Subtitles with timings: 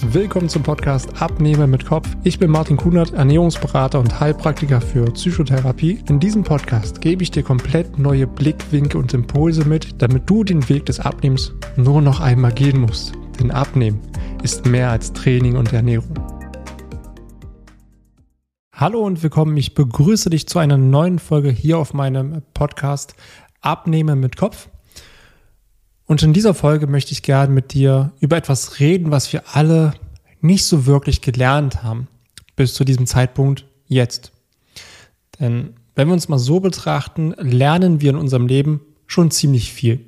[0.00, 2.08] Willkommen zum Podcast Abnehmen mit Kopf.
[2.22, 5.98] Ich bin Martin Kunert, Ernährungsberater und Heilpraktiker für Psychotherapie.
[6.08, 10.68] In diesem Podcast gebe ich dir komplett neue Blickwinkel und Impulse mit, damit du den
[10.68, 13.12] Weg des Abnehmens nur noch einmal gehen musst.
[13.40, 14.00] Denn Abnehmen
[14.44, 16.14] ist mehr als Training und Ernährung.
[18.72, 19.56] Hallo und willkommen.
[19.56, 23.16] Ich begrüße dich zu einer neuen Folge hier auf meinem Podcast
[23.60, 24.68] Abnehmen mit Kopf.
[26.08, 29.92] Und in dieser Folge möchte ich gerne mit dir über etwas reden, was wir alle
[30.40, 32.08] nicht so wirklich gelernt haben
[32.56, 34.32] bis zu diesem Zeitpunkt jetzt.
[35.38, 40.00] Denn wenn wir uns mal so betrachten, lernen wir in unserem Leben schon ziemlich viel.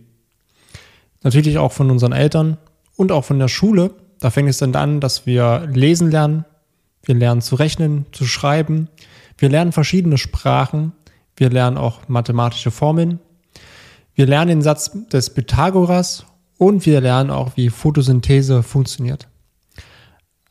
[1.23, 2.57] Natürlich auch von unseren Eltern
[2.97, 3.95] und auch von der Schule.
[4.21, 6.47] Da fängt es dann an, dass wir lesen lernen,
[7.03, 8.89] wir lernen zu rechnen, zu schreiben,
[9.37, 10.93] wir lernen verschiedene Sprachen,
[11.37, 13.21] wir lernen auch mathematische Formeln,
[14.21, 16.27] wir lernen den Satz des Pythagoras
[16.59, 19.29] und wir lernen auch, wie Photosynthese funktioniert.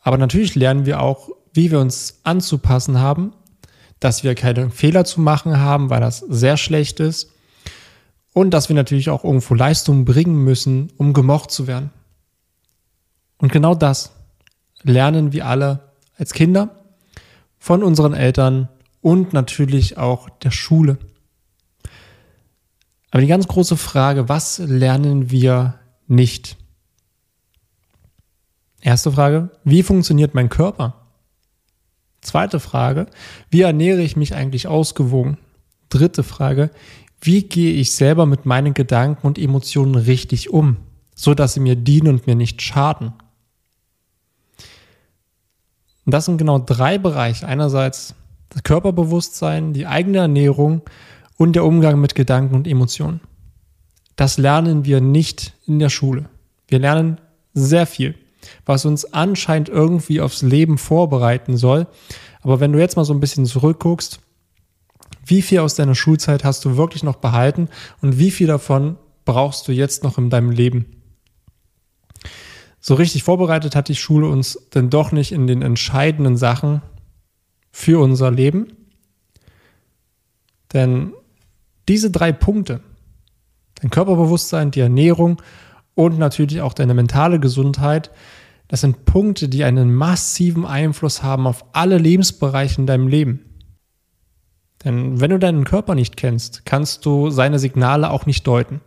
[0.02, 3.32] Aber natürlich lernen wir auch, wie wir uns anzupassen haben,
[4.00, 7.32] dass wir keine Fehler zu machen haben, weil das sehr schlecht ist
[8.34, 11.92] und dass wir natürlich auch irgendwo Leistung bringen müssen, um gemocht zu werden.
[13.38, 14.14] Und genau das
[14.82, 16.70] lernen wir alle als Kinder
[17.60, 18.68] von unseren Eltern
[19.02, 20.98] und natürlich auch der Schule.
[23.12, 26.58] Aber die ganz große Frage, was lernen wir nicht?
[28.82, 30.96] Erste Frage, wie funktioniert mein Körper?
[32.22, 33.08] Zweite Frage,
[33.50, 35.38] wie ernähre ich mich eigentlich ausgewogen?
[35.90, 36.70] Dritte Frage,
[37.22, 40.78] wie gehe ich selber mit meinen Gedanken und Emotionen richtig um,
[41.16, 43.14] so dass sie mir dienen und mir nicht schaden?
[46.06, 47.48] Und das sind genau drei Bereiche.
[47.48, 48.16] Einerseits
[48.50, 50.82] das Körperbewusstsein, die eigene Ernährung
[51.40, 53.22] und der Umgang mit Gedanken und Emotionen.
[54.18, 56.30] Das lernen wir nicht in der Schule.
[56.68, 57.22] Wir lernen
[57.54, 58.14] sehr viel,
[58.66, 61.88] was uns anscheinend irgendwie aufs Leben vorbereiten soll.
[62.42, 64.20] Aber wenn du jetzt mal so ein bisschen zurückguckst,
[65.26, 67.70] wie viel aus deiner Schulzeit hast du wirklich noch behalten
[68.02, 70.88] und wie viel davon brauchst du jetzt noch in deinem Leben?
[72.82, 76.82] So richtig vorbereitet hat die Schule uns denn doch nicht in den entscheidenden Sachen
[77.72, 78.74] für unser Leben.
[80.74, 81.14] Denn
[81.90, 82.80] diese drei Punkte,
[83.82, 85.42] dein Körperbewusstsein, die Ernährung
[85.96, 88.12] und natürlich auch deine mentale Gesundheit,
[88.70, 93.40] das sind Punkte, die einen massiven Einfluss haben auf alle Lebensbereiche in deinem Leben.
[94.86, 98.80] Denn wenn du deinen Körper nicht kennst, kannst du seine Signale auch nicht deuten.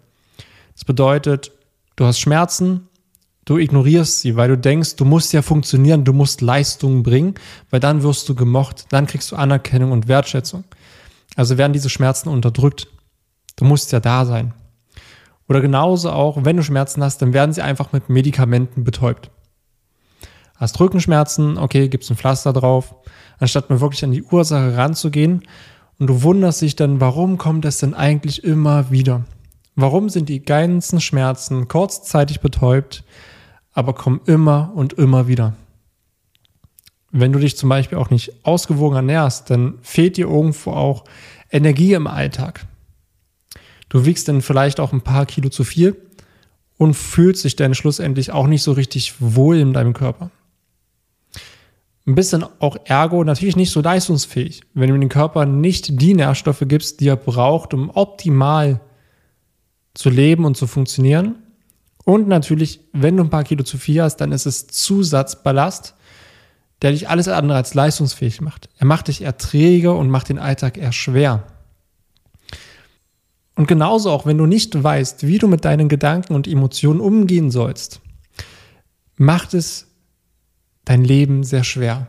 [0.74, 1.50] Das bedeutet,
[1.96, 2.88] du hast Schmerzen,
[3.44, 7.34] du ignorierst sie, weil du denkst, du musst ja funktionieren, du musst Leistungen bringen,
[7.68, 10.64] weil dann wirst du gemocht, dann kriegst du Anerkennung und Wertschätzung.
[11.36, 12.88] Also werden diese Schmerzen unterdrückt.
[13.56, 14.54] Du musst ja da sein.
[15.48, 19.30] Oder genauso auch, wenn du Schmerzen hast, dann werden sie einfach mit Medikamenten betäubt.
[20.56, 22.94] Hast Rückenschmerzen, okay, gibst ein Pflaster drauf,
[23.38, 25.42] anstatt mal wirklich an die Ursache ranzugehen.
[25.98, 29.24] Und du wunderst dich dann, warum kommt das denn eigentlich immer wieder?
[29.74, 33.04] Warum sind die ganzen Schmerzen kurzzeitig betäubt,
[33.72, 35.54] aber kommen immer und immer wieder?
[37.12, 41.04] Wenn du dich zum Beispiel auch nicht ausgewogen ernährst, dann fehlt dir irgendwo auch
[41.50, 42.66] Energie im Alltag.
[43.90, 45.96] Du wiegst dann vielleicht auch ein paar Kilo zu viel
[46.78, 50.30] und fühlst dich dann schlussendlich auch nicht so richtig wohl in deinem Körper.
[52.06, 56.64] Ein bisschen auch ergo natürlich nicht so leistungsfähig, wenn du dem Körper nicht die Nährstoffe
[56.66, 58.80] gibst, die er braucht, um optimal
[59.94, 61.36] zu leben und zu funktionieren.
[62.04, 65.94] Und natürlich, wenn du ein paar Kilo zu viel hast, dann ist es Zusatzballast,
[66.82, 68.68] der dich alles andere als leistungsfähig macht.
[68.76, 71.44] Er macht dich eher träge und macht den Alltag eher schwer.
[73.54, 77.50] Und genauso auch, wenn du nicht weißt, wie du mit deinen Gedanken und Emotionen umgehen
[77.50, 78.00] sollst,
[79.16, 79.86] macht es
[80.84, 82.08] dein Leben sehr schwer.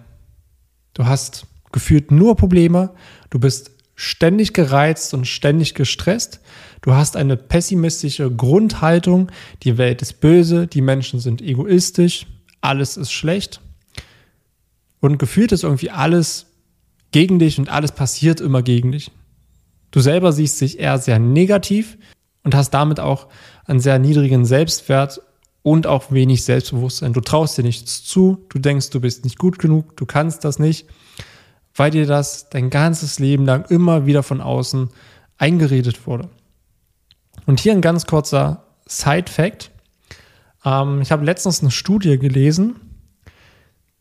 [0.95, 2.93] Du hast gefühlt nur Probleme,
[3.29, 6.39] du bist ständig gereizt und ständig gestresst,
[6.81, 9.31] du hast eine pessimistische Grundhaltung,
[9.61, 12.25] die Welt ist böse, die Menschen sind egoistisch,
[12.61, 13.61] alles ist schlecht
[15.03, 16.45] und gefühlt ist irgendwie alles
[17.11, 19.11] gegen dich und alles passiert immer gegen dich.
[19.91, 21.97] Du selber siehst dich eher sehr negativ
[22.43, 23.27] und hast damit auch
[23.65, 25.21] einen sehr niedrigen Selbstwert
[25.61, 27.11] und auch wenig Selbstbewusstsein.
[27.11, 30.57] Du traust dir nichts zu, du denkst, du bist nicht gut genug, du kannst das
[30.57, 30.87] nicht,
[31.75, 34.89] weil dir das dein ganzes Leben lang immer wieder von außen
[35.37, 36.29] eingeredet wurde.
[37.45, 39.69] Und hier ein ganz kurzer Side-Fact.
[40.63, 42.77] Ähm, ich habe letztens eine Studie gelesen,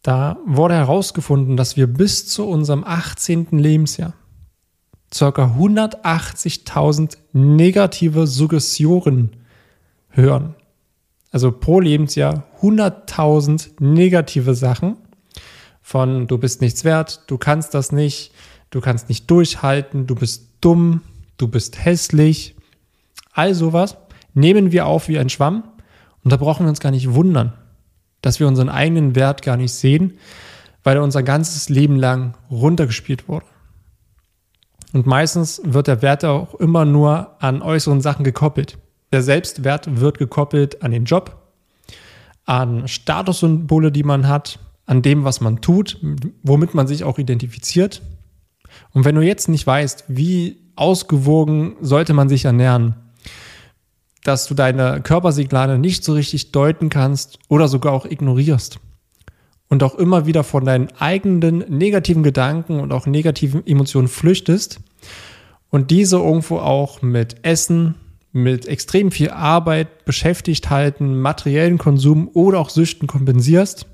[0.03, 3.47] da wurde herausgefunden, dass wir bis zu unserem 18.
[3.53, 4.15] Lebensjahr
[5.11, 5.27] ca.
[5.27, 9.37] 180.000 negative Suggestionen
[10.09, 10.55] hören.
[11.31, 14.97] also pro Lebensjahr 100.000 negative Sachen
[15.81, 18.33] von du bist nichts wert, du kannst das nicht,
[18.71, 21.03] du kannst nicht durchhalten, du bist dumm,
[21.37, 22.55] du bist hässlich,
[23.33, 23.97] all sowas
[24.35, 25.65] nehmen wir auf wie ein Schwamm
[26.23, 27.53] und da brauchen wir uns gar nicht wundern,
[28.23, 30.15] dass wir unseren eigenen Wert gar nicht sehen,
[30.83, 33.47] weil er unser ganzes Leben lang runtergespielt wurde.
[34.93, 38.79] Und meistens wird der Wert auch immer nur an äußeren Sachen gekoppelt.
[39.13, 41.37] Der Selbstwert wird gekoppelt an den Job,
[42.45, 45.99] an Statussymbole, die man hat, an dem, was man tut,
[46.43, 48.03] womit man sich auch identifiziert.
[48.93, 52.95] Und wenn du jetzt nicht weißt, wie ausgewogen sollte man sich ernähren,
[54.25, 58.79] dass du deine Körpersignale nicht so richtig deuten kannst oder sogar auch ignorierst
[59.69, 64.81] und auch immer wieder von deinen eigenen negativen Gedanken und auch negativen Emotionen flüchtest
[65.71, 67.97] und diese irgendwo auch mit Essen,
[68.33, 73.87] mit extrem viel Arbeit beschäftigt halten, materiellen Konsum oder auch Süchten kompensierst,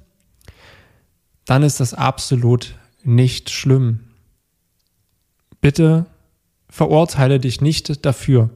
[1.45, 4.01] dann ist das absolut nicht schlimm.
[5.61, 6.07] Bitte
[6.69, 8.51] verurteile dich nicht dafür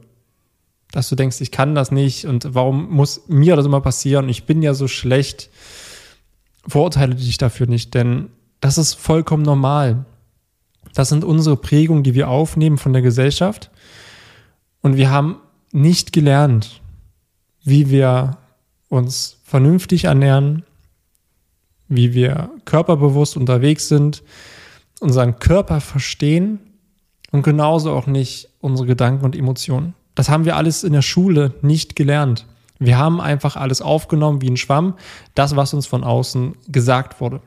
[0.93, 4.29] dass du denkst, ich kann das nicht und warum muss mir das immer passieren?
[4.29, 5.49] Ich bin ja so schlecht.
[6.67, 8.29] Verurteile dich dafür nicht, denn
[8.61, 10.05] das ist vollkommen normal.
[10.93, 13.71] Das sind unsere Prägungen, die wir aufnehmen von der Gesellschaft.
[14.81, 15.37] Und wir haben
[15.71, 16.79] nicht gelernt,
[17.63, 18.37] wie wir
[18.87, 20.63] uns vernünftig ernähren,
[21.87, 24.21] wie wir körperbewusst unterwegs sind,
[24.99, 26.59] unseren Körper verstehen
[27.31, 29.95] und genauso auch nicht unsere Gedanken und Emotionen.
[30.15, 32.45] Das haben wir alles in der Schule nicht gelernt.
[32.79, 34.95] Wir haben einfach alles aufgenommen wie ein Schwamm,
[35.35, 37.41] das, was uns von außen gesagt wurde.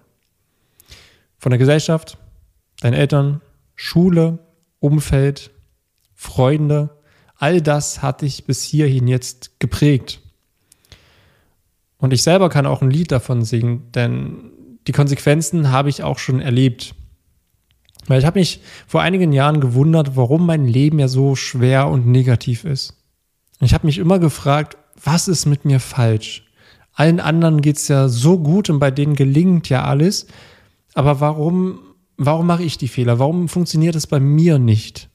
[1.38, 2.18] Von der Gesellschaft,
[2.80, 3.40] deinen Eltern,
[3.74, 4.38] Schule,
[4.80, 5.50] Umfeld,
[6.14, 6.96] Freunde,
[7.36, 10.20] all das hat dich bis hierhin jetzt geprägt.
[11.98, 14.52] Und ich selber kann auch ein Lied davon singen, denn
[14.86, 16.94] die Konsequenzen habe ich auch schon erlebt.
[18.08, 22.06] Weil ich habe mich vor einigen Jahren gewundert, warum mein Leben ja so schwer und
[22.06, 22.94] negativ ist.
[23.60, 26.46] Ich habe mich immer gefragt, was ist mit mir falsch?
[26.92, 30.26] Allen anderen geht's ja so gut und bei denen gelingt ja alles.
[30.94, 31.80] Aber warum,
[32.16, 33.18] warum mache ich die Fehler?
[33.18, 35.10] Warum funktioniert es bei mir nicht?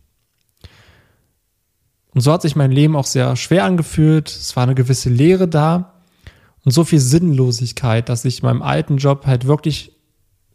[2.14, 4.30] Und so hat sich mein Leben auch sehr schwer angefühlt.
[4.30, 6.04] Es war eine gewisse Leere da
[6.64, 9.96] und so viel Sinnlosigkeit, dass ich in meinem alten Job halt wirklich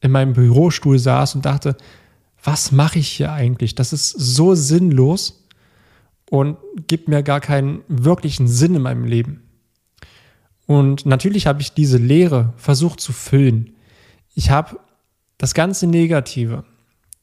[0.01, 1.77] in meinem Bürostuhl saß und dachte,
[2.43, 3.75] was mache ich hier eigentlich?
[3.75, 5.47] Das ist so sinnlos
[6.31, 6.57] und
[6.87, 9.43] gibt mir gar keinen wirklichen Sinn in meinem Leben.
[10.67, 13.77] Und natürlich habe ich diese Lehre versucht zu füllen.
[14.35, 14.81] Ich habe
[15.39, 16.65] das ganze Negative,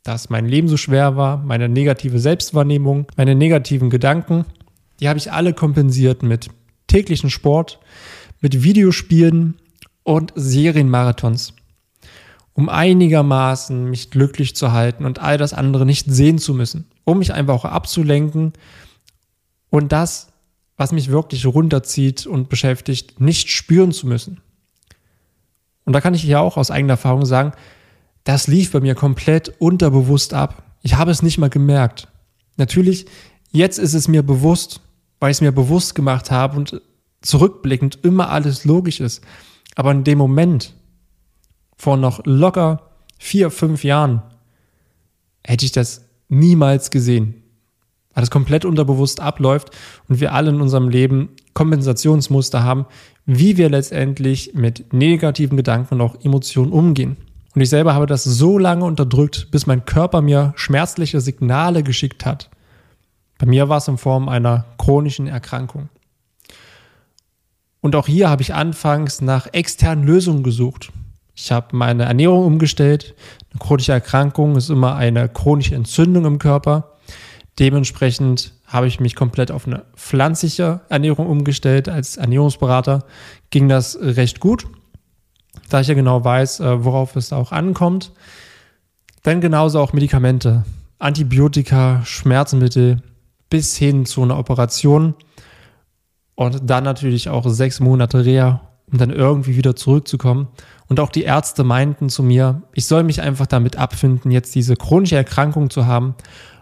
[0.04, 4.45] dass mein Leben so schwer war, meine negative Selbstwahrnehmung, meine negativen Gedanken,
[5.00, 6.50] die habe ich alle kompensiert mit
[6.88, 7.80] täglichen Sport,
[8.39, 9.56] mit Videospielen
[10.04, 11.54] und Serienmarathons
[12.54, 17.20] um einigermaßen mich glücklich zu halten und all das andere nicht sehen zu müssen, um
[17.20, 18.54] mich einfach auch abzulenken
[19.70, 20.30] und das,
[20.78, 24.42] was mich wirklich runterzieht und beschäftigt, nicht spüren zu müssen.
[25.86, 27.54] Und da kann ich ja auch aus eigener Erfahrung sagen,
[28.24, 30.64] das lief bei mir komplett unterbewusst ab.
[30.82, 32.08] Ich habe es nicht mal gemerkt.
[32.56, 33.06] Natürlich,
[33.52, 34.82] jetzt ist es mir bewusst,
[35.20, 36.82] weil ich es mir bewusst gemacht habe und
[37.22, 39.24] zurückblickend immer alles logisch ist.
[39.76, 40.74] Aber in dem Moment,
[41.83, 44.21] vor noch locker vier, fünf Jahren
[45.44, 47.44] hätte ich das niemals gesehen.
[48.13, 49.71] Weil das komplett unterbewusst abläuft
[50.07, 52.85] und wir alle in unserem Leben Kompensationsmuster haben,
[53.25, 57.18] wie wir letztendlich mit negativen Gedanken und auch Emotionen umgehen.
[57.54, 62.25] Und ich selber habe das so lange unterdrückt, bis mein Körper mir schmerzliche Signale geschickt
[62.25, 62.49] hat.
[63.40, 65.90] Bei mir war es in Form einer chronischen Erkrankung.
[67.81, 70.94] Und auch hier habe ich anfangs nach externen Lösungen gesucht.
[71.35, 73.16] Ich habe meine Ernährung umgestellt.
[73.52, 76.94] Eine chronische Erkrankung ist immer eine chronische Entzündung im Körper.
[77.59, 81.90] Dementsprechend habe ich mich komplett auf eine pflanzliche Ernährung umgestellt.
[81.90, 83.06] Als Ernährungsberater
[83.52, 84.66] ging das recht gut,
[85.69, 88.11] da ich ja genau weiß, äh, worauf es auch ankommt.
[89.21, 90.66] Dann genauso auch Medikamente,
[90.99, 93.02] Antibiotika, Schmerzmittel
[93.49, 95.13] bis hin zu einer Operation
[96.35, 98.61] und dann natürlich auch sechs Monate Reha,
[98.92, 100.47] um dann irgendwie wieder zurückzukommen.
[100.87, 104.75] Und auch die Ärzte meinten zu mir, ich soll mich einfach damit abfinden, jetzt diese
[104.75, 106.16] chronische Erkrankung zu haben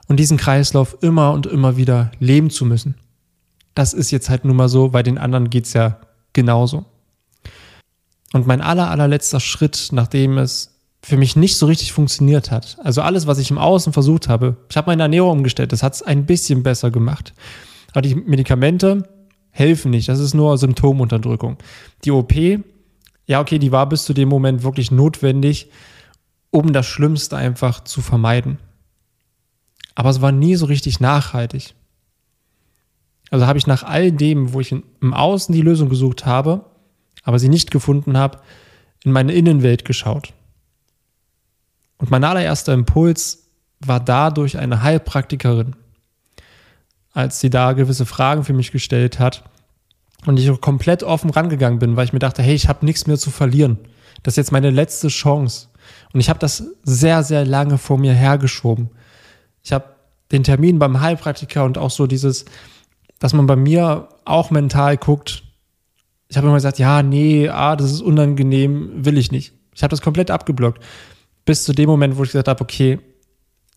[0.08, 2.96] und diesen Kreislauf immer und immer wieder leben zu müssen.
[3.76, 6.00] Das ist jetzt halt nun mal so, bei den anderen geht's ja
[6.34, 6.86] genauso.
[8.34, 13.02] Und mein aller, allerletzter Schritt, nachdem es für mich nicht so richtig funktioniert hat, also
[13.02, 16.04] alles, was ich im Außen versucht habe, ich habe meine Ernährung umgestellt, das hat es
[16.04, 17.34] ein bisschen besser gemacht.
[17.92, 19.10] Aber die Medikamente
[19.52, 20.10] helfen nicht.
[20.10, 21.58] Das ist nur Symptomunterdrückung.
[22.04, 22.34] Die OP,
[23.26, 25.70] ja, okay, die war bis zu dem Moment wirklich notwendig,
[26.50, 28.58] um das Schlimmste einfach zu vermeiden.
[29.96, 31.76] Aber es war nie so richtig nachhaltig.
[33.30, 36.66] Also habe ich nach all dem, wo ich im Außen die Lösung gesucht habe,
[37.24, 38.40] aber sie nicht gefunden habe,
[39.04, 40.34] in meine Innenwelt geschaut.
[41.98, 43.48] Und mein allererster Impuls
[43.80, 45.76] war dadurch eine Heilpraktikerin,
[47.14, 49.44] als sie da gewisse Fragen für mich gestellt hat
[50.26, 53.18] und ich komplett offen rangegangen bin, weil ich mir dachte, hey, ich habe nichts mehr
[53.18, 53.80] zu verlieren.
[54.24, 55.68] Das ist jetzt meine letzte Chance.
[56.14, 58.90] Und ich habe das sehr, sehr lange vor mir hergeschoben.
[59.64, 59.86] Ich habe
[60.32, 62.46] den Termin beim Heilpraktiker und auch so dieses,
[63.20, 65.44] dass man bei mir auch mental guckt.
[66.28, 69.54] Ich habe immer gesagt, ja, nee, ah, das ist unangenehm, will ich nicht.
[69.74, 70.82] Ich habe das komplett abgeblockt.
[71.46, 73.00] Bis zu dem Moment, wo ich gesagt habe, okay,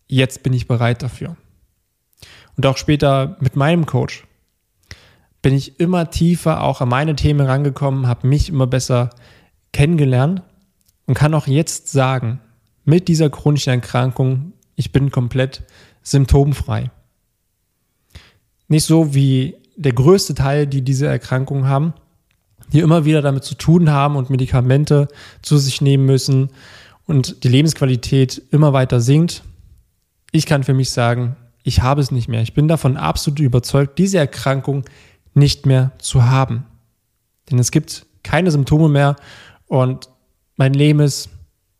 [0.07, 1.35] jetzt bin ich bereit dafür.
[2.57, 4.25] Und auch später mit meinem Coach
[5.41, 9.11] bin ich immer tiefer auch an meine Themen rangekommen, habe mich immer besser
[9.73, 10.41] kennengelernt
[11.05, 12.39] und kann auch jetzt sagen,
[12.83, 15.63] mit dieser chronischen Erkrankung, ich bin komplett
[16.01, 16.91] symptomfrei.
[18.67, 21.93] Nicht so wie der größte Teil, die diese Erkrankung haben,
[22.71, 25.07] die immer wieder damit zu tun haben und Medikamente
[25.41, 26.49] zu sich nehmen müssen
[27.05, 29.43] und die Lebensqualität immer weiter sinkt.
[30.31, 31.35] Ich kann für mich sagen,
[31.65, 32.43] ich habe es nicht mehr.
[32.43, 34.85] Ich bin davon absolut überzeugt, diese Erkrankung
[35.33, 36.65] nicht mehr zu haben.
[37.49, 39.15] Denn es gibt keine Symptome mehr
[39.65, 40.09] und
[40.57, 41.29] mein Leben ist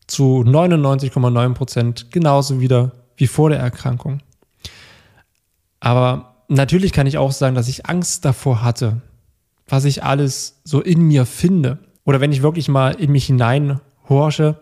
[0.08, 4.22] zu 99,9 Prozent genauso wieder wie vor der Erkrankung.
[5.80, 9.04] Aber natürlich kann ich auch sagen, dass ich Angst davor hatte,
[9.68, 11.78] was ich alles so in mir finde.
[12.06, 14.60] Oder wenn ich wirklich mal in mich hineinhorche,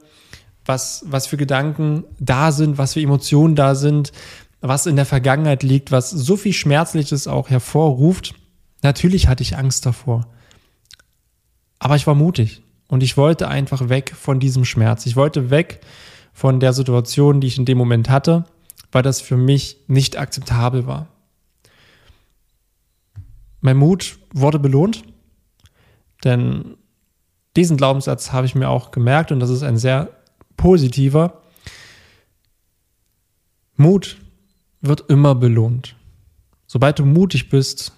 [0.66, 4.12] was, was für Gedanken da sind, was für Emotionen da sind,
[4.64, 8.34] was in der Vergangenheit liegt, was so viel Schmerzliches auch hervorruft.
[8.82, 10.26] Natürlich hatte ich Angst davor.
[11.80, 15.06] Aber ich war mutig und ich wollte einfach weg von diesem Schmerz.
[15.06, 15.82] Ich wollte weg
[16.32, 18.46] von der Situation, die ich in dem Moment hatte,
[18.94, 21.08] weil das für mich nicht akzeptabel war.
[23.60, 25.04] Mein Mut wurde belohnt,
[26.24, 26.78] denn
[27.58, 30.10] diesen Glaubenssatz habe ich mir auch gemerkt und das ist ein sehr
[30.56, 31.42] positiver.
[33.76, 34.23] Mut
[34.84, 35.96] wird immer belohnt.
[36.68, 37.94] Sobald du mutig bist,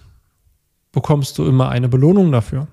[0.92, 2.68] bekommst du immer eine Belohnung dafür.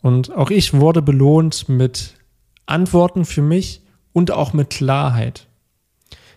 [0.00, 2.14] Und auch ich wurde belohnt mit
[2.66, 3.82] Antworten für mich
[4.12, 5.48] und auch mit Klarheit.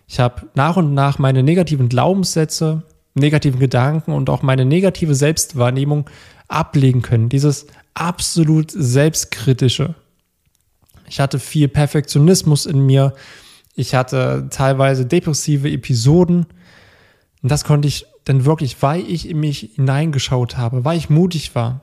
[0.07, 2.83] Ich habe nach und nach meine negativen Glaubenssätze
[3.15, 6.09] negativen Gedanken und auch meine negative Selbstwahrnehmung
[6.47, 7.29] ablegen können.
[7.29, 9.95] Dieses absolut selbstkritische.
[11.07, 13.13] Ich hatte viel Perfektionismus in mir.
[13.75, 16.45] Ich hatte teilweise depressive Episoden.
[17.43, 21.53] Und das konnte ich dann wirklich, weil ich in mich hineingeschaut habe, weil ich mutig
[21.53, 21.81] war,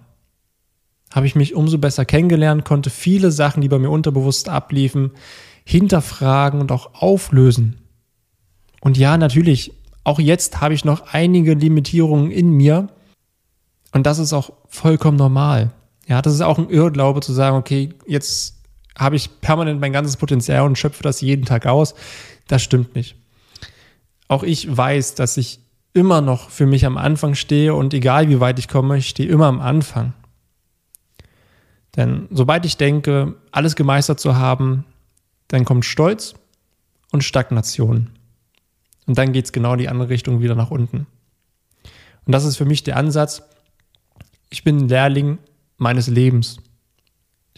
[1.12, 5.12] habe ich mich umso besser kennengelernt, konnte viele Sachen, die bei mir unterbewusst abliefen,
[5.64, 7.78] hinterfragen und auch auflösen.
[8.80, 9.72] Und ja, natürlich
[10.04, 12.88] auch jetzt habe ich noch einige Limitierungen in mir.
[13.92, 15.72] Und das ist auch vollkommen normal.
[16.08, 18.61] Ja, das ist auch ein Irrglaube zu sagen, okay, jetzt
[19.02, 21.94] habe ich permanent mein ganzes Potenzial und schöpfe das jeden Tag aus.
[22.48, 23.16] Das stimmt nicht.
[24.28, 25.60] Auch ich weiß, dass ich
[25.94, 29.28] immer noch für mich am Anfang stehe und egal wie weit ich komme, ich stehe
[29.28, 30.14] immer am Anfang.
[31.96, 34.84] Denn sobald ich denke, alles gemeistert zu haben,
[35.48, 36.34] dann kommt Stolz
[37.12, 38.08] und Stagnation.
[39.06, 41.06] Und dann geht es genau die andere Richtung wieder nach unten.
[42.24, 43.42] Und das ist für mich der Ansatz.
[44.48, 45.38] Ich bin Lehrling
[45.76, 46.58] meines Lebens.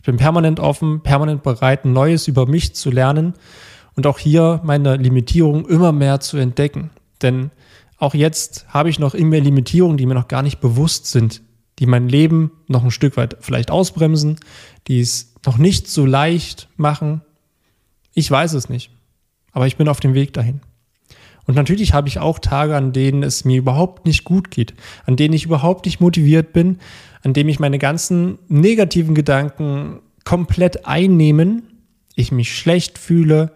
[0.05, 3.33] Ich bin permanent offen, permanent bereit, Neues über mich zu lernen
[3.97, 6.91] und auch hier meine Limitierung immer mehr zu entdecken.
[7.23, 7.51] Denn
[7.97, 11.41] auch jetzt habe ich noch in mir Limitierungen, die mir noch gar nicht bewusst sind,
[11.79, 14.37] die mein Leben noch ein Stück weit vielleicht ausbremsen,
[14.89, 17.23] die es noch nicht so leicht machen.
[18.13, 18.91] Ich weiß es nicht,
[19.53, 20.61] aber ich bin auf dem Weg dahin.
[21.47, 24.75] Und natürlich habe ich auch Tage, an denen es mir überhaupt nicht gut geht,
[25.07, 26.79] an denen ich überhaupt nicht motiviert bin,
[27.25, 31.63] an denen ich meine ganzen negativen Gedanken komplett einnehmen,
[32.15, 33.53] ich mich schlecht fühle,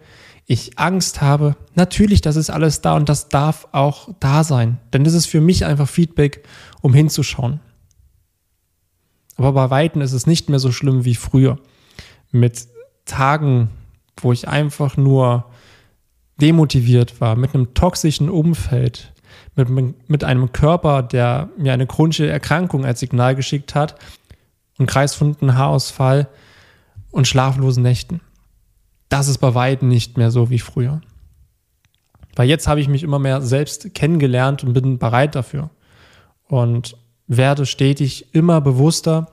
[0.47, 1.55] ich Angst habe.
[1.75, 4.79] Natürlich, das ist alles da und das darf auch da sein.
[4.91, 6.43] Denn das ist für mich einfach Feedback,
[6.81, 7.59] um hinzuschauen.
[9.37, 11.59] Aber bei Weitem ist es nicht mehr so schlimm wie früher.
[12.31, 12.67] Mit
[13.05, 13.69] Tagen,
[14.17, 15.45] wo ich einfach nur
[16.41, 19.13] demotiviert war, mit einem toxischen Umfeld,
[19.55, 23.95] mit, mit einem Körper, der mir eine chronische Erkrankung als Signal geschickt hat
[24.77, 26.27] und kreisfunden Haarausfall
[27.11, 28.21] und schlaflosen Nächten.
[29.09, 31.01] Das ist bei weitem nicht mehr so wie früher.
[32.35, 35.71] Weil jetzt habe ich mich immer mehr selbst kennengelernt und bin bereit dafür.
[36.47, 36.95] Und
[37.27, 39.27] werde stetig immer bewusster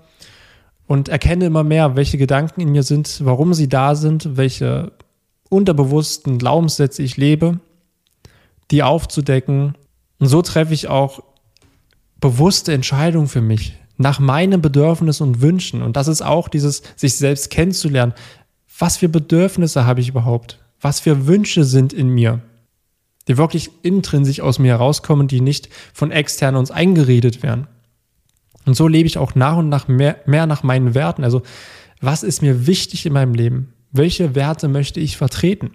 [0.86, 4.92] und erkenne immer mehr, welche Gedanken in mir sind, warum sie da sind, welche
[5.48, 7.60] unterbewussten Glaubenssätze ich lebe,
[8.70, 9.76] die aufzudecken.
[10.18, 11.22] Und so treffe ich auch
[12.20, 15.82] bewusste Entscheidungen für mich nach meinen Bedürfnissen und Wünschen.
[15.82, 18.14] Und das ist auch dieses, sich selbst kennenzulernen.
[18.78, 20.58] Was für Bedürfnisse habe ich überhaupt?
[20.80, 22.40] Was für Wünsche sind in mir?
[23.28, 27.66] Die wirklich intrinsisch aus mir herauskommen, die nicht von extern uns eingeredet werden.
[28.66, 31.24] Und so lebe ich auch nach und nach mehr, mehr nach meinen Werten.
[31.24, 31.42] Also,
[32.00, 33.72] was ist mir wichtig in meinem Leben?
[33.90, 35.70] Welche Werte möchte ich vertreten?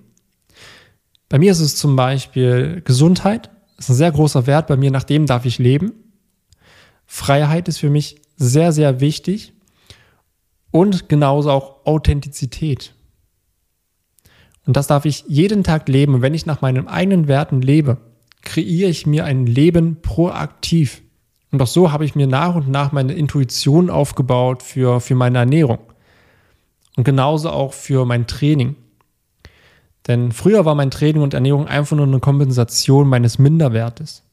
[1.30, 3.50] Bei mir ist es zum Beispiel Gesundheit.
[3.82, 4.92] Ist ein sehr großer Wert bei mir.
[4.92, 5.92] Nach dem darf ich leben.
[7.08, 9.54] Freiheit ist für mich sehr, sehr wichtig.
[10.70, 12.94] Und genauso auch Authentizität.
[14.68, 16.14] Und das darf ich jeden Tag leben.
[16.14, 17.98] Und wenn ich nach meinen eigenen Werten lebe,
[18.44, 21.02] kreiere ich mir ein Leben proaktiv.
[21.52, 25.40] Und auch so habe ich mir nach und nach meine Intuition aufgebaut für, für meine
[25.40, 25.80] Ernährung.
[26.98, 28.76] Und genauso auch für mein Training.
[30.08, 34.24] Denn früher war mein Training und Ernährung einfach nur eine Kompensation meines Minderwertes.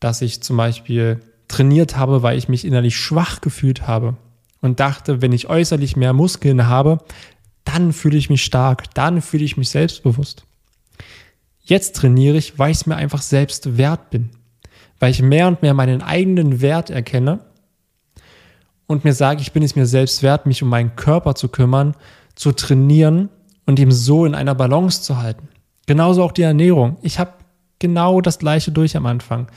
[0.00, 4.16] Dass ich zum Beispiel trainiert habe, weil ich mich innerlich schwach gefühlt habe
[4.60, 6.98] und dachte, wenn ich äußerlich mehr Muskeln habe,
[7.64, 10.44] dann fühle ich mich stark, dann fühle ich mich selbstbewusst.
[11.62, 14.30] Jetzt trainiere ich, weil ich es mir einfach selbst wert bin
[14.98, 17.40] weil ich mehr und mehr meinen eigenen Wert erkenne
[18.86, 21.94] und mir sage, ich bin es mir selbst wert, mich um meinen Körper zu kümmern,
[22.34, 23.28] zu trainieren
[23.66, 25.48] und ihm so in einer Balance zu halten.
[25.86, 26.96] Genauso auch die Ernährung.
[27.02, 27.32] Ich habe
[27.78, 29.48] genau das gleiche durch am Anfang.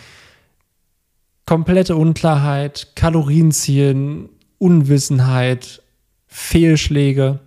[1.45, 5.81] Komplette Unklarheit, Kalorienzielen, Unwissenheit,
[6.27, 7.39] Fehlschläge.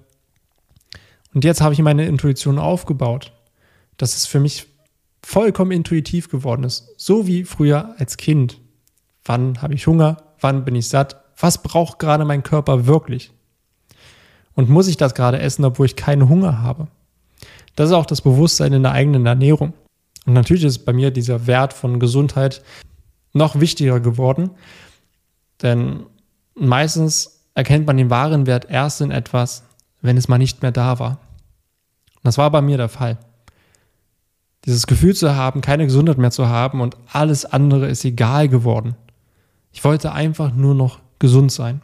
[1.34, 3.32] Und jetzt habe ich meine Intuition aufgebaut.
[3.96, 4.66] Das ist für mich
[5.22, 6.88] vollkommen intuitiv geworden ist.
[6.96, 8.58] So wie früher als Kind.
[9.24, 10.16] Wann habe ich Hunger?
[10.40, 11.22] Wann bin ich satt?
[11.38, 13.32] Was braucht gerade mein Körper wirklich?
[14.54, 16.88] Und muss ich das gerade essen, obwohl ich keinen Hunger habe?
[17.76, 19.72] Das ist auch das Bewusstsein in der eigenen Ernährung.
[20.26, 22.62] Und natürlich ist bei mir dieser Wert von Gesundheit
[23.32, 24.50] noch wichtiger geworden,
[25.62, 26.04] denn
[26.54, 29.64] meistens erkennt man den wahren Wert erst in etwas,
[30.00, 31.12] wenn es mal nicht mehr da war.
[32.16, 33.18] Und das war bei mir der Fall.
[34.64, 38.94] Dieses Gefühl zu haben, keine Gesundheit mehr zu haben und alles andere ist egal geworden.
[39.72, 41.80] Ich wollte einfach nur noch gesund sein.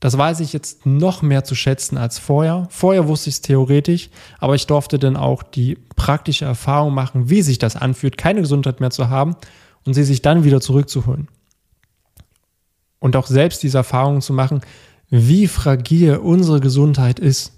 [0.00, 2.68] Das weiß ich jetzt noch mehr zu schätzen als vorher.
[2.70, 7.42] Vorher wusste ich es theoretisch, aber ich durfte dann auch die praktische Erfahrung machen, wie
[7.42, 9.36] sich das anfühlt, keine Gesundheit mehr zu haben
[9.84, 11.28] und sie sich dann wieder zurückzuholen.
[12.98, 14.60] Und auch selbst diese Erfahrung zu machen,
[15.08, 17.52] wie fragil unsere Gesundheit ist.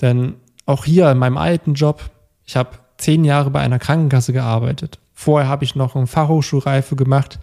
[0.00, 0.34] Denn
[0.66, 2.10] auch hier in meinem alten Job,
[2.44, 4.98] ich habe zehn Jahre bei einer Krankenkasse gearbeitet.
[5.14, 7.38] Vorher habe ich noch eine Fachhochschulreife gemacht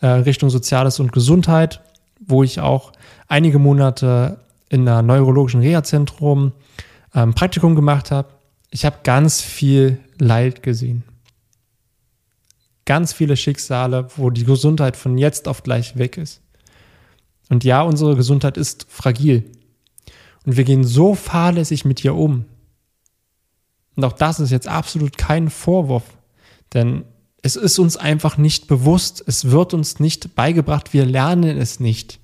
[0.00, 1.80] äh, Richtung Soziales und Gesundheit,
[2.20, 2.92] wo ich auch
[3.28, 6.52] einige Monate in einer neurologischen Reha-Zentrum
[7.14, 8.28] ähm, Praktikum gemacht habe.
[8.70, 11.04] Ich habe ganz viel Leid gesehen.
[12.84, 16.42] Ganz viele Schicksale, wo die Gesundheit von jetzt auf gleich weg ist.
[17.48, 19.50] Und ja, unsere Gesundheit ist fragil.
[20.44, 22.44] Und wir gehen so fahrlässig mit ihr um.
[23.96, 26.04] Und auch das ist jetzt absolut kein Vorwurf,
[26.72, 27.04] denn
[27.42, 32.18] es ist uns einfach nicht bewusst, es wird uns nicht beigebracht, wir lernen es nicht.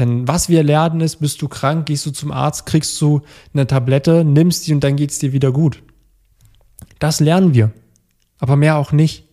[0.00, 3.20] Denn was wir lernen ist, bist du krank, gehst du zum Arzt, kriegst du
[3.52, 5.82] eine Tablette, nimmst die und dann geht es dir wieder gut.
[6.98, 7.70] Das lernen wir,
[8.38, 9.24] aber mehr auch nicht.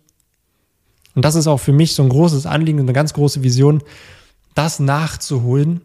[1.15, 3.81] Und das ist auch für mich so ein großes Anliegen, eine ganz große Vision,
[4.55, 5.79] das nachzuholen,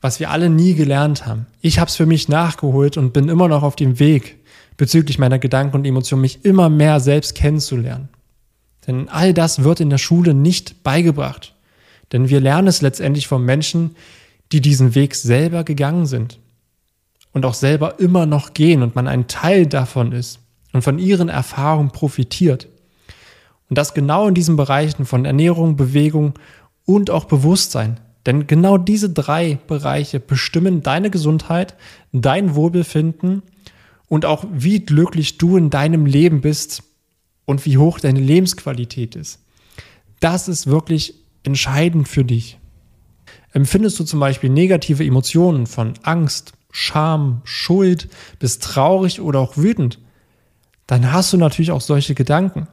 [0.00, 1.46] was wir alle nie gelernt haben.
[1.60, 4.44] Ich habe es für mich nachgeholt und bin immer noch auf dem Weg,
[4.76, 8.10] bezüglich meiner Gedanken und Emotionen, mich immer mehr selbst kennenzulernen.
[8.86, 11.56] Denn all das wird in der Schule nicht beigebracht.
[12.12, 13.96] Denn wir lernen es letztendlich von Menschen,
[14.52, 16.38] die diesen Weg selber gegangen sind
[17.32, 20.38] und auch selber immer noch gehen und man ein Teil davon ist
[20.72, 22.68] und von ihren Erfahrungen profitiert.
[23.68, 26.34] Und das genau in diesen Bereichen von Ernährung, Bewegung
[26.84, 28.00] und auch Bewusstsein.
[28.26, 31.74] Denn genau diese drei Bereiche bestimmen deine Gesundheit,
[32.12, 33.42] dein Wohlbefinden
[34.08, 36.82] und auch wie glücklich du in deinem Leben bist
[37.46, 39.40] und wie hoch deine Lebensqualität ist.
[40.20, 42.58] Das ist wirklich entscheidend für dich.
[43.52, 49.98] Empfindest du zum Beispiel negative Emotionen von Angst, Scham, Schuld, bist traurig oder auch wütend,
[50.86, 52.66] dann hast du natürlich auch solche Gedanken.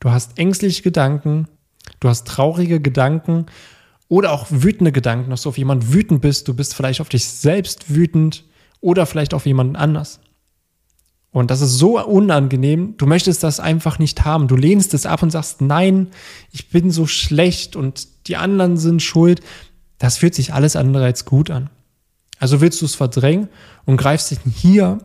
[0.00, 1.48] Du hast ängstliche Gedanken,
[2.00, 3.46] du hast traurige Gedanken
[4.08, 7.26] oder auch wütende Gedanken, dass du auf jemanden wütend bist, du bist vielleicht auf dich
[7.26, 8.44] selbst wütend
[8.80, 10.20] oder vielleicht auf jemanden anders.
[11.38, 12.94] Und das ist so unangenehm.
[12.96, 14.48] Du möchtest das einfach nicht haben.
[14.48, 16.08] Du lehnst es ab und sagst, nein,
[16.52, 19.40] ich bin so schlecht und die anderen sind schuld.
[19.98, 21.70] Das fühlt sich alles andere als gut an.
[22.38, 23.48] Also willst du es verdrängen
[23.84, 24.98] und greifst dich hier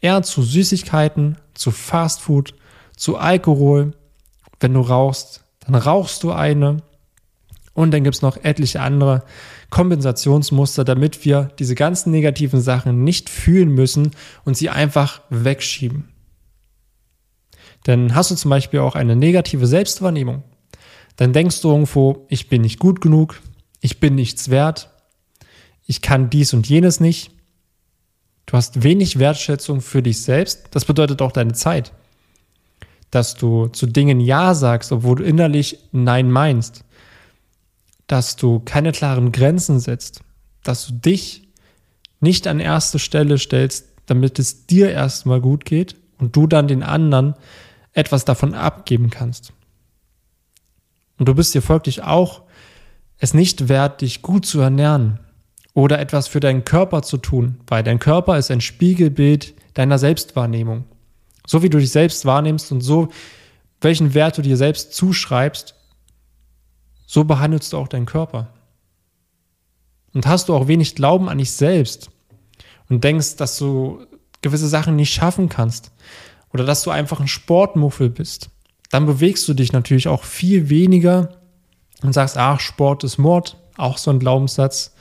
[0.00, 2.54] eher zu Süßigkeiten, zu Fastfood,
[2.96, 3.92] zu Alkohol.
[4.60, 6.82] Wenn du rauchst, dann rauchst du eine.
[7.74, 9.24] Und dann gibt es noch etliche andere
[9.70, 14.12] Kompensationsmuster, damit wir diese ganzen negativen Sachen nicht fühlen müssen
[14.44, 16.08] und sie einfach wegschieben.
[17.86, 20.42] Denn hast du zum Beispiel auch eine negative Selbstwahrnehmung,
[21.16, 23.40] dann denkst du irgendwo, ich bin nicht gut genug,
[23.80, 24.90] ich bin nichts wert,
[25.86, 27.30] ich kann dies und jenes nicht.
[28.46, 30.68] Du hast wenig Wertschätzung für dich selbst.
[30.70, 31.92] Das bedeutet auch deine Zeit.
[33.10, 36.84] Dass du zu Dingen Ja sagst, obwohl du innerlich Nein meinst.
[38.06, 40.20] Dass du keine klaren Grenzen setzt.
[40.62, 41.48] Dass du dich
[42.20, 46.82] nicht an erste Stelle stellst, damit es dir erstmal gut geht und du dann den
[46.82, 47.34] anderen
[47.92, 49.52] etwas davon abgeben kannst.
[51.18, 52.42] Und du bist dir folglich auch
[53.18, 55.20] es nicht wert, dich gut zu ernähren
[55.72, 60.84] oder etwas für deinen Körper zu tun, weil dein Körper ist ein Spiegelbild deiner Selbstwahrnehmung.
[61.46, 63.08] So wie du dich selbst wahrnimmst und so,
[63.80, 65.74] welchen Wert du dir selbst zuschreibst,
[67.06, 68.48] so behandelst du auch deinen Körper.
[70.12, 72.10] Und hast du auch wenig Glauben an dich selbst
[72.88, 74.06] und denkst, dass du
[74.42, 75.90] gewisse Sachen nicht schaffen kannst
[76.52, 78.50] oder dass du einfach ein Sportmuffel bist,
[78.90, 81.40] dann bewegst du dich natürlich auch viel weniger
[82.02, 84.94] und sagst, ach, Sport ist Mord, auch so ein Glaubenssatz,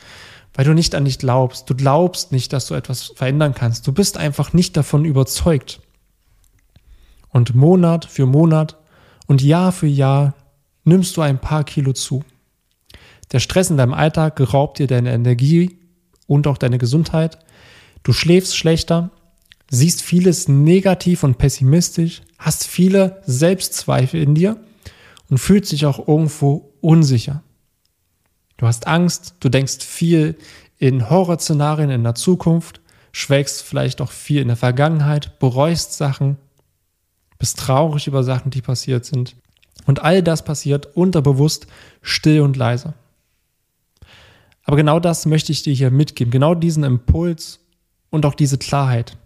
[0.53, 1.69] weil du nicht an dich glaubst.
[1.69, 3.85] Du glaubst nicht, dass du etwas verändern kannst.
[3.85, 5.81] Du bist einfach nicht davon überzeugt.
[7.29, 8.77] Und Monat für Monat
[9.27, 10.33] und Jahr für Jahr
[10.83, 12.23] nimmst du ein paar Kilo zu.
[13.31, 15.77] Der Stress in deinem Alltag raubt dir deine Energie
[16.27, 17.39] und auch deine Gesundheit.
[18.03, 19.11] Du schläfst schlechter,
[19.69, 24.57] siehst vieles negativ und pessimistisch, hast viele Selbstzweifel in dir
[25.29, 27.43] und fühlst dich auch irgendwo unsicher.
[28.57, 30.37] Du hast Angst, du denkst viel
[30.77, 36.37] in Horrorszenarien in der Zukunft, schwelgst vielleicht auch viel in der Vergangenheit, bereust Sachen,
[37.39, 39.35] bist traurig über Sachen, die passiert sind.
[39.85, 41.67] Und all das passiert unterbewusst,
[42.01, 42.93] still und leise.
[44.63, 47.59] Aber genau das möchte ich dir hier mitgeben, genau diesen Impuls
[48.09, 49.17] und auch diese Klarheit.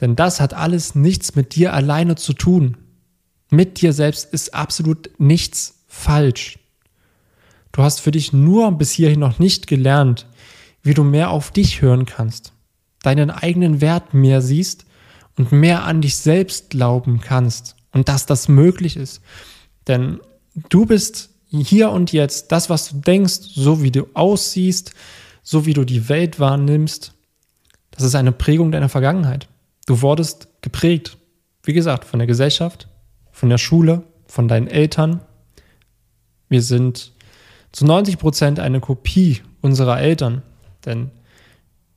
[0.00, 2.76] Denn das hat alles nichts mit dir alleine zu tun.
[3.50, 6.58] Mit dir selbst ist absolut nichts falsch.
[7.70, 10.26] Du hast für dich nur bis hierhin noch nicht gelernt,
[10.82, 12.52] wie du mehr auf dich hören kannst,
[13.02, 14.84] deinen eigenen Wert mehr siehst
[15.36, 19.22] und mehr an dich selbst glauben kannst und dass das möglich ist.
[19.86, 20.20] Denn
[20.68, 24.94] du bist hier und jetzt das, was du denkst, so wie du aussiehst,
[25.42, 27.14] so wie du die Welt wahrnimmst,
[27.90, 29.48] das ist eine Prägung deiner Vergangenheit.
[29.86, 31.18] Du wurdest geprägt,
[31.64, 32.88] wie gesagt, von der Gesellschaft,
[33.30, 35.20] von der Schule, von deinen Eltern.
[36.48, 37.12] Wir sind
[37.72, 40.42] zu 90 Prozent eine Kopie unserer Eltern,
[40.84, 41.10] denn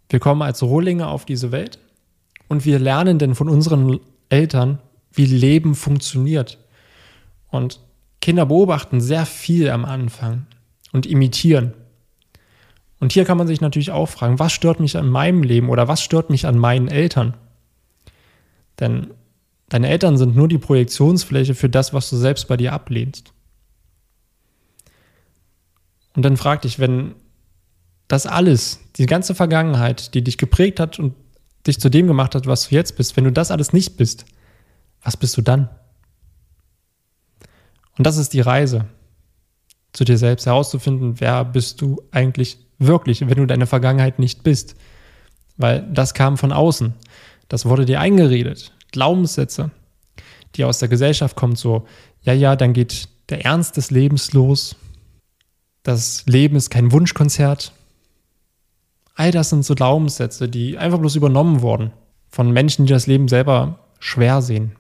[0.10, 1.80] wir kommen als Rohlinge auf diese Welt
[2.48, 4.80] und wir lernen denn von unseren Eltern,
[5.16, 6.58] wie Leben funktioniert.
[7.50, 7.80] Und
[8.22, 10.48] Kinder beobachten sehr viel am Anfang
[10.92, 11.74] und imitieren.
[13.00, 15.88] Und hier kann man sich natürlich auch fragen, was stört mich an meinem Leben oder
[15.88, 17.36] was stört mich an meinen Eltern?
[18.80, 19.12] Denn
[19.70, 23.34] Deine Eltern sind nur die Projektionsfläche für das, was du selbst bei dir ablehnst.
[26.16, 27.16] Und dann frag dich, wenn
[28.08, 31.16] das alles, die ganze Vergangenheit, die dich geprägt hat und
[31.66, 34.26] dich zu dem gemacht hat, was du jetzt bist, wenn du das alles nicht bist,
[35.06, 35.70] was bist du dann?
[37.98, 38.86] Und das ist die Reise
[39.94, 44.76] zu dir selbst herauszufinden, wer bist du eigentlich wirklich, wenn du deine Vergangenheit nicht bist.
[45.56, 46.94] Weil das kam von außen.
[47.48, 48.74] Das wurde dir eingeredet.
[48.92, 49.72] Glaubenssätze,
[50.56, 51.88] die aus der Gesellschaft kommen, so,
[52.24, 54.76] ja, ja, dann geht der Ernst des Lebens los.
[55.84, 57.72] Das Leben ist kein Wunschkonzert.
[59.14, 61.94] All das sind so Glaubenssätze, die einfach bloß übernommen wurden
[62.28, 64.76] von Menschen, die das Leben selber schwer sehen,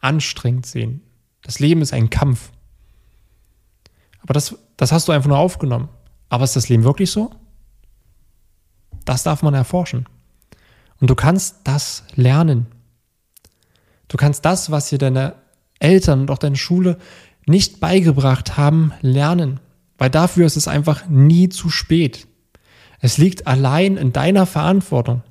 [0.00, 1.02] anstrengend sehen.
[1.42, 2.50] Das Leben ist ein Kampf.
[4.22, 5.88] Aber das, das hast du einfach nur aufgenommen.
[6.28, 7.30] Aber ist das Leben wirklich so?
[9.04, 10.06] Das darf man erforschen.
[11.00, 12.66] Und du kannst das lernen.
[14.08, 15.34] Du kannst das, was dir deine
[15.78, 16.98] Eltern und auch deine Schule
[17.46, 19.60] nicht beigebracht haben, lernen.
[19.98, 22.26] Weil dafür ist es einfach nie zu spät.
[23.00, 25.22] Es liegt allein in deiner Verantwortung,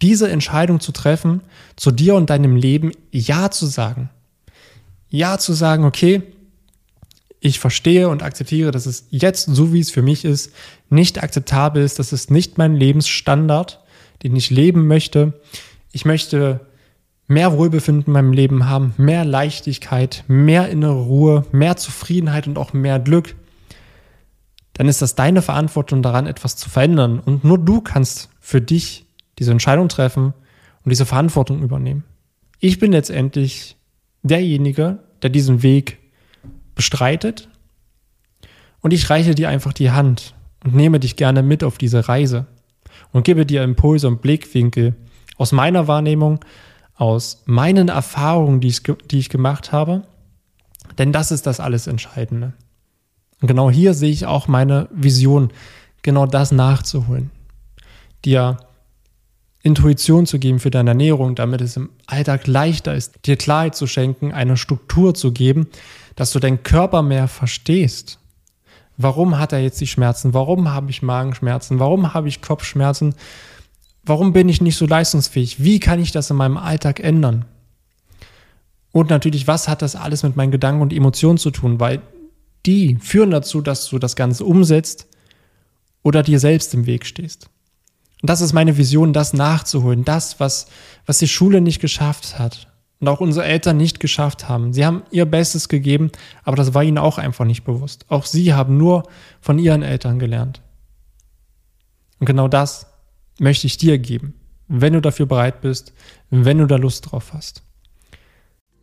[0.00, 1.42] diese Entscheidung zu treffen,
[1.76, 4.10] zu dir und deinem Leben Ja zu sagen.
[5.10, 6.22] Ja zu sagen, okay,
[7.40, 10.52] ich verstehe und akzeptiere, dass es jetzt, so wie es für mich ist,
[10.90, 13.80] nicht akzeptabel ist, das ist nicht mein Lebensstandard,
[14.22, 15.40] den ich leben möchte
[15.90, 16.60] Ich möchte
[17.26, 22.72] mehr Wohlbefinden in meinem Leben haben, mehr Leichtigkeit, mehr innere Ruhe, mehr Zufriedenheit und auch
[22.72, 23.34] mehr Glück,
[24.74, 27.18] dann ist das deine Verantwortung daran, etwas zu verändern.
[27.18, 29.06] Und nur du kannst für dich
[29.38, 30.34] diese Entscheidung treffen
[30.84, 32.04] und diese Verantwortung übernehmen.
[32.60, 33.76] Ich bin letztendlich
[34.22, 35.98] derjenige, der diesen Weg
[36.74, 37.48] bestreitet.
[38.80, 42.46] Und ich reiche dir einfach die Hand und nehme dich gerne mit auf diese Reise
[43.12, 44.94] und gebe dir Impulse und Blickwinkel
[45.36, 46.40] aus meiner Wahrnehmung,
[46.94, 50.02] aus meinen Erfahrungen, die ich, die ich gemacht habe.
[50.98, 52.52] Denn das ist das alles Entscheidende.
[53.40, 55.52] Und genau hier sehe ich auch meine Vision,
[56.02, 57.30] genau das nachzuholen.
[58.24, 58.58] Dir
[59.62, 63.86] Intuition zu geben für deine Ernährung, damit es im Alltag leichter ist, dir Klarheit zu
[63.86, 65.68] schenken, eine Struktur zu geben,
[66.16, 68.18] dass du deinen Körper mehr verstehst.
[68.96, 70.34] Warum hat er jetzt die Schmerzen?
[70.34, 71.78] Warum habe ich Magenschmerzen?
[71.78, 73.14] Warum habe ich Kopfschmerzen?
[74.04, 75.62] Warum bin ich nicht so leistungsfähig?
[75.62, 77.44] Wie kann ich das in meinem Alltag ändern?
[78.90, 81.80] Und natürlich, was hat das alles mit meinen Gedanken und Emotionen zu tun?
[81.80, 82.02] Weil
[82.66, 85.06] die führen dazu, dass du das Ganze umsetzt
[86.02, 87.48] oder dir selbst im Weg stehst.
[88.22, 90.66] Und das ist meine Vision, das nachzuholen, das, was,
[91.06, 92.68] was die Schule nicht geschafft hat
[93.00, 94.72] und auch unsere Eltern nicht geschafft haben.
[94.72, 96.12] Sie haben ihr Bestes gegeben,
[96.44, 98.06] aber das war ihnen auch einfach nicht bewusst.
[98.08, 99.02] Auch sie haben nur
[99.40, 100.62] von ihren Eltern gelernt.
[102.20, 102.86] Und genau das
[103.40, 104.34] möchte ich dir geben,
[104.68, 105.92] wenn du dafür bereit bist,
[106.30, 107.64] wenn du da Lust drauf hast.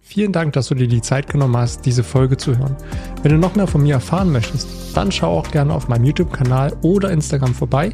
[0.02, 2.76] Vielen Dank, dass du dir die Zeit genommen hast, diese Folge zu hören.
[3.22, 6.76] Wenn du noch mehr von mir erfahren möchtest, dann schau auch gerne auf meinem YouTube-Kanal
[6.82, 7.94] oder Instagram vorbei.